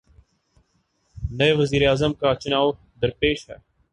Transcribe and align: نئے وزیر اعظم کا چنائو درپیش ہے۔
نئے 1.37 1.51
وزیر 1.59 1.81
اعظم 1.87 2.13
کا 2.13 2.29
چنائو 2.41 2.69
درپیش 3.01 3.49
ہے۔ 3.49 3.55